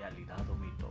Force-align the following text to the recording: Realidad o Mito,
Realidad 0.00 0.48
o 0.48 0.54
Mito, 0.54 0.88